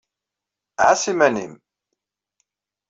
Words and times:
Ɛass 0.85 1.03
iman-im. 1.11 1.53